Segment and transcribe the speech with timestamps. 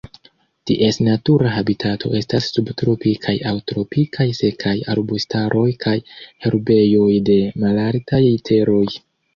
[0.69, 5.97] Ties natura habitato estas subtropikaj aŭ tropikaj sekaj arbustaroj kaj
[6.47, 8.85] herbejoj de malaltaj teroj.